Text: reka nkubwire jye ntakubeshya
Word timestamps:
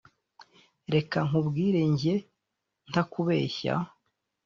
reka 0.93 1.17
nkubwire 1.27 1.81
jye 1.99 2.15
ntakubeshya 2.89 3.73